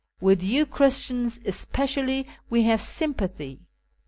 With 0.19 0.41
3'ou 0.41 0.67
Christians 0.67 1.39
especially 1.45 2.25
we 2.49 2.63
have 2.63 2.81
sympathy. 2.81 3.59